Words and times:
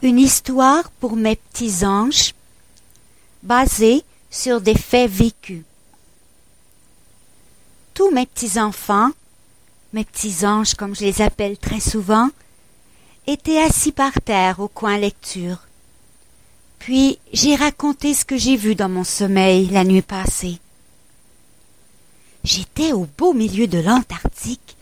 Une 0.00 0.20
histoire 0.20 0.90
pour 1.00 1.16
mes 1.16 1.34
petits 1.34 1.84
anges, 1.84 2.32
basée 3.42 4.04
sur 4.30 4.60
des 4.60 4.76
faits 4.76 5.10
vécus. 5.10 5.64
Tous 7.94 8.12
mes 8.12 8.26
petits 8.26 8.60
enfants, 8.60 9.10
mes 9.92 10.04
petits 10.04 10.46
anges 10.46 10.74
comme 10.74 10.94
je 10.94 11.00
les 11.00 11.20
appelle 11.20 11.58
très 11.58 11.80
souvent, 11.80 12.28
étaient 13.26 13.60
assis 13.60 13.90
par 13.90 14.12
terre 14.24 14.60
au 14.60 14.68
coin 14.68 14.98
lecture. 14.98 15.66
Puis 16.78 17.18
j'ai 17.32 17.56
raconté 17.56 18.14
ce 18.14 18.24
que 18.24 18.36
j'ai 18.36 18.56
vu 18.56 18.76
dans 18.76 18.88
mon 18.88 19.02
sommeil 19.02 19.66
la 19.66 19.82
nuit 19.82 20.02
passée. 20.02 20.60
J'étais 22.44 22.92
au 22.92 23.08
beau 23.18 23.32
milieu 23.32 23.66
de 23.66 23.78
l'Antarctique, 23.78 24.76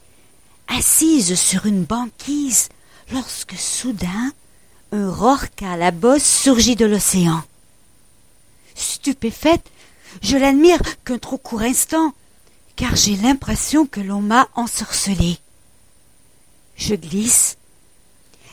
assise 0.68 1.36
sur 1.40 1.64
une 1.64 1.84
banquise, 1.84 2.68
lorsque 3.12 3.56
soudain 3.56 4.32
un 4.96 5.10
rorqual 5.10 5.74
à 5.74 5.76
la 5.76 5.90
bosse 5.90 6.24
surgit 6.24 6.74
de 6.74 6.86
l'océan. 6.86 7.42
Stupéfaite, 8.74 9.70
je 10.22 10.36
l'admire 10.36 10.80
qu'un 11.04 11.18
trop 11.18 11.38
court 11.38 11.60
instant, 11.60 12.14
car 12.76 12.96
j'ai 12.96 13.16
l'impression 13.16 13.86
que 13.86 14.00
l'on 14.00 14.20
m'a 14.20 14.48
ensorcelé. 14.54 15.38
Je 16.76 16.94
glisse, 16.94 17.56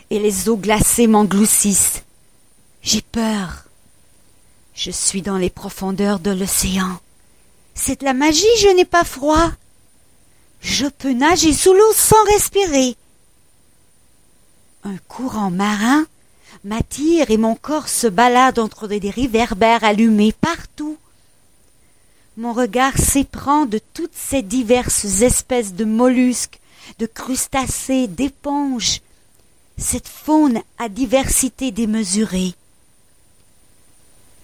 et 0.10 0.20
les 0.20 0.50
eaux 0.50 0.58
glacées 0.58 1.08
m'engloutissent. 1.08 2.04
J'ai 2.82 3.02
peur. 3.02 3.66
Je 4.76 4.92
suis 4.92 5.22
dans 5.22 5.38
les 5.38 5.50
profondeurs 5.50 6.20
de 6.20 6.32
l'océan. 6.32 7.00
C'est 7.76 8.02
de 8.02 8.06
la 8.06 8.14
magie, 8.14 8.46
je 8.60 8.68
n'ai 8.76 8.86
pas 8.86 9.04
froid. 9.04 9.52
Je 10.62 10.88
peux 10.88 11.14
nager 11.14 11.54
sous 11.54 11.74
l'eau 11.74 11.94
sans 11.94 12.24
respirer. 12.26 12.96
Un 14.84 14.98
courant 15.08 15.52
marin 15.52 16.06
m'attire 16.64 17.30
et 17.30 17.38
mon 17.38 17.56
corps 17.56 17.90
se 17.90 18.08
balade 18.08 18.60
entre 18.60 18.88
des 18.88 19.10
réverbères 19.10 19.84
allumés 19.84 20.32
partout. 20.32 20.98
Mon 22.38 22.54
regard 22.54 22.98
s'éprend 22.98 23.66
de 23.66 23.80
toutes 23.94 24.16
ces 24.16 24.42
diverses 24.42 25.22
espèces 25.22 25.74
de 25.74 25.86
mollusques, 25.86 26.60
de 27.00 27.06
crustacés, 27.06 28.08
d'éponges, 28.08 29.02
cette 29.78 30.08
faune 30.08 30.62
à 30.78 30.90
diversité 30.90 31.72
démesurée. 31.72 32.54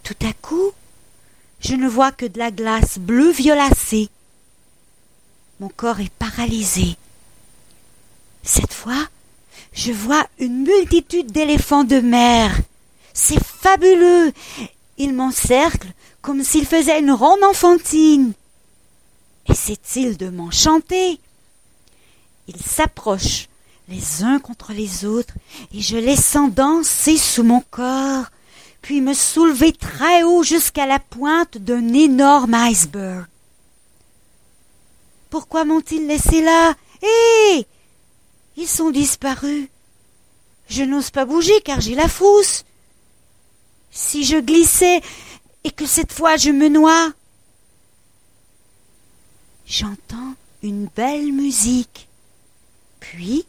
Tout 0.03 0.15
à 0.27 0.33
coup, 0.33 0.71
je 1.61 1.75
ne 1.75 1.87
vois 1.87 2.11
que 2.11 2.25
de 2.25 2.39
la 2.39 2.51
glace 2.51 2.99
bleu 2.99 3.31
violacée. 3.31 4.09
Mon 5.59 5.69
corps 5.69 5.99
est 5.99 6.13
paralysé. 6.13 6.95
Cette 8.43 8.73
fois, 8.73 9.07
je 9.73 9.91
vois 9.91 10.25
une 10.39 10.63
multitude 10.63 11.31
d'éléphants 11.31 11.83
de 11.83 11.99
mer. 11.99 12.57
C'est 13.13 13.43
fabuleux. 13.43 14.31
Ils 14.97 15.13
m'encerclent 15.13 15.93
comme 16.21 16.43
s'ils 16.43 16.65
faisaient 16.65 16.99
une 16.99 17.11
ronde 17.11 17.43
enfantine. 17.43 18.33
Essaient-ils 19.47 20.17
de 20.17 20.29
m'enchanter? 20.29 21.19
Ils 22.47 22.61
s'approchent 22.61 23.47
les 23.87 24.23
uns 24.23 24.39
contre 24.39 24.71
les 24.71 25.05
autres, 25.05 25.33
et 25.73 25.81
je 25.81 25.97
les 25.97 26.15
sens 26.15 26.53
danser 26.53 27.17
sous 27.17 27.43
mon 27.43 27.61
corps, 27.71 28.25
puis 28.81 29.01
me 29.01 29.13
soulever 29.13 29.71
très 29.71 30.23
haut 30.23 30.43
jusqu'à 30.43 30.85
la 30.85 30.99
pointe 30.99 31.57
d'un 31.57 31.93
énorme 31.93 32.53
iceberg. 32.53 33.25
Pourquoi 35.29 35.65
m'ont-ils 35.65 36.05
laissé 36.05 36.41
là? 36.41 36.75
Hé 37.01 37.65
Ils 38.57 38.67
sont 38.67 38.91
disparus. 38.91 39.67
Je 40.67 40.83
n'ose 40.83 41.09
pas 41.09 41.25
bouger 41.25 41.59
car 41.61 41.81
j'ai 41.81 41.95
la 41.95 42.07
frousse. 42.07 42.63
Si 43.91 44.23
je 44.23 44.37
glissais 44.37 45.01
et 45.63 45.71
que 45.71 45.85
cette 45.85 46.13
fois 46.13 46.37
je 46.37 46.51
me 46.51 46.69
noie. 46.69 47.11
J'entends 49.65 50.35
une 50.63 50.87
belle 50.87 51.31
musique. 51.31 52.07
Puis 52.99 53.45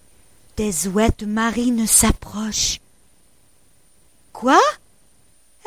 des 0.57 0.89
ouettes 0.89 1.23
marines 1.23 1.87
s'approchent. 1.87 2.81
Quoi? 4.33 4.61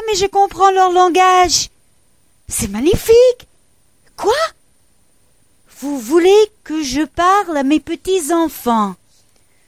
Mais 0.07 0.15
je 0.15 0.25
comprends 0.25 0.71
leur 0.71 0.91
langage. 0.91 1.69
C'est 2.47 2.67
magnifique. 2.67 3.47
Quoi? 4.17 4.33
Vous 5.79 5.99
voulez 5.99 6.51
que 6.63 6.83
je 6.83 7.01
parle 7.01 7.57
à 7.57 7.63
mes 7.63 7.79
petits 7.79 8.33
enfants 8.33 8.95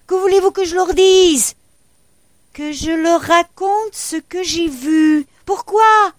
Que 0.08 0.16
voulez-vous 0.16 0.52
que 0.52 0.66
je 0.66 0.76
leur 0.76 0.94
dise? 0.94 1.56
Que 2.54 2.72
je 2.72 2.92
leur 2.92 3.22
raconte 3.22 3.94
ce 3.94 4.18
que 4.18 4.44
j'ai 4.44 4.68
vu. 4.68 5.26
Pourquoi? 5.46 6.14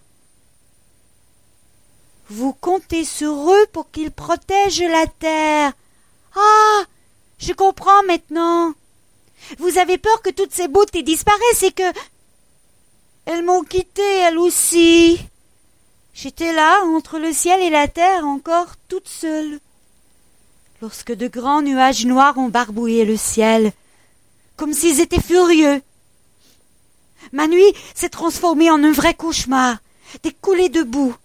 Vous 2.28 2.52
comptez 2.52 3.04
sur 3.04 3.52
eux 3.52 3.66
pour 3.72 3.91
qu'ils 3.91 4.10
protègent 4.10 4.82
la 4.82 5.06
terre. 5.06 5.72
Ah 6.34 6.82
Je 7.38 7.52
comprends 7.52 8.02
maintenant. 8.04 8.74
Vous 9.58 9.78
avez 9.78 9.98
peur 9.98 10.20
que 10.22 10.30
toutes 10.30 10.53
ces 10.53 10.68
beautés 10.68 11.03
disparaissent 11.03 11.62
et 11.62 11.70
que. 11.70 11.92
Elles 13.26 13.44
m'ont 13.44 13.62
quitté, 13.62 14.03
elles 14.03 14.38
aussi. 14.38 15.20
J'étais 16.14 16.53
là, 16.53 16.82
entre 16.84 17.18
le 17.18 17.32
ciel 17.32 17.60
et 17.60 17.70
la 17.70 17.86
terre, 17.88 18.24
encore 18.24 18.74
toute 18.88 19.08
seule. 19.08 19.60
Lorsque 20.82 21.12
de 21.12 21.26
grands 21.26 21.62
nuages 21.62 22.04
noirs 22.04 22.37
ont 22.37 22.48
barbouillé 22.48 23.06
le 23.06 23.16
ciel, 23.16 23.72
comme 24.56 24.75
s'ils 24.75 25.00
étaient 25.00 25.22
furieux. 25.22 25.81
Ma 27.32 27.48
nuit 27.48 27.72
s'est 27.94 28.10
transformée 28.10 28.70
en 28.70 28.84
un 28.84 28.92
vrai 28.92 29.15
cauchemar. 29.15 29.78
Des 30.22 30.32
coulées 30.32 30.69
de 30.69 30.82
boue, 30.82 31.16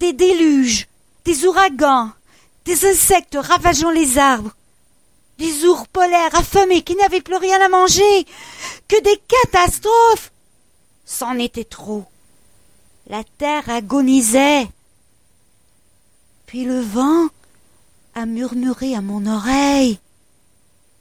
des 0.00 0.12
déluges, 0.12 0.88
des 1.24 1.44
ouragans, 1.44 2.10
des 2.64 2.86
insectes 2.86 3.36
ravageant 3.38 3.90
les 3.90 4.18
arbres, 4.18 4.52
des 5.38 5.64
ours 5.64 5.84
polaires 5.92 6.34
affamés 6.34 6.82
qui 6.82 6.94
n'avaient 6.94 7.20
plus 7.20 7.36
rien 7.36 7.60
à 7.60 7.68
manger, 7.68 8.26
que 8.88 9.00
des 9.02 9.20
catastrophes. 9.28 10.32
C'en 11.04 11.38
était 11.38 11.64
trop. 11.64 12.04
La 13.08 13.24
terre 13.38 13.68
agonisait. 13.68 14.68
Puis 16.46 16.64
le 16.64 16.80
vent 16.80 17.28
a 18.14 18.26
murmuré 18.26 18.94
à 18.94 19.00
mon 19.00 19.26
oreille. 19.26 19.98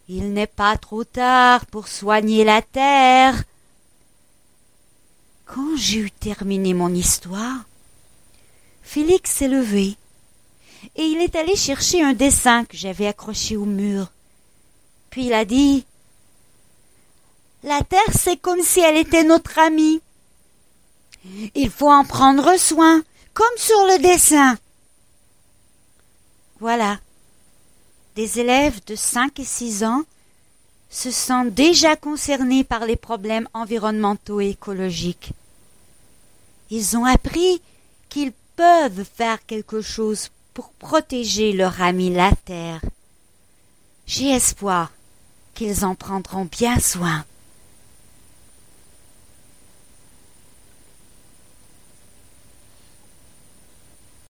Il 0.10 0.34
n'est 0.34 0.48
pas 0.48 0.78
trop 0.78 1.04
tard 1.04 1.66
pour 1.66 1.88
soigner 1.88 2.44
la 2.44 2.62
terre. 2.62 3.44
Quand 5.46 5.76
eu 5.94 6.12
terminé 6.12 6.74
mon 6.74 6.94
histoire, 6.94 7.66
Félix 8.82 9.32
s'est 9.32 9.48
levé 9.48 9.98
et 10.96 11.04
il 11.04 11.22
est 11.22 11.36
allé 11.36 11.56
chercher 11.56 12.04
un 12.04 12.14
dessin 12.14 12.66
que 12.66 12.78
j'avais 12.78 13.08
accroché 13.08 13.56
au 13.56 13.66
mur. 13.66 14.12
Puis 15.10 15.26
il 15.26 15.34
a 15.34 15.46
dit 15.46 15.86
La 17.64 17.82
terre, 17.84 18.00
c'est 18.18 18.38
comme 18.38 18.62
si 18.62 18.80
elle 18.80 18.98
était 18.98 19.24
notre 19.24 19.60
amie. 19.60 20.02
Il 21.54 21.70
faut 21.70 21.92
en 21.92 22.04
prendre 22.04 22.58
soin, 22.58 23.04
comme 23.34 23.58
sur 23.58 23.80
le 23.86 24.02
dessin. 24.02 24.58
Voilà. 26.62 27.00
Des 28.16 28.40
élèves 28.40 28.82
de 28.86 28.96
cinq 28.96 29.40
et 29.40 29.44
six 29.44 29.84
ans 29.84 30.04
se 30.92 31.10
sentent 31.10 31.56
déjà 31.56 31.96
concernés 31.96 32.64
par 32.64 32.86
les 32.86 32.96
problèmes 32.96 33.50
environnementaux 33.56 34.42
et 34.42 34.50
écologiques. 34.50 35.32
Ils 36.70 36.96
ont 36.96 37.06
appris 37.06 37.64
qu'ils 38.10 38.32
peuvent 38.56 39.04
faire 39.04 39.44
quelque 39.48 39.82
chose 39.82 40.30
pour 40.54 40.70
protéger 40.74 41.52
leur 41.52 41.82
ami 41.82 42.14
la 42.14 42.32
Terre. 42.46 42.82
J'ai 44.06 44.30
espoir 44.30 44.92
qu'ils 45.56 45.84
en 45.84 45.96
prendront 45.96 46.46
bien 46.46 46.78
soin. 46.80 47.26